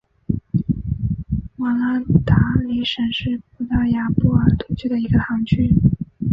[1.57, 5.75] 瓦拉达里什是葡萄牙波尔图区的一个堂区。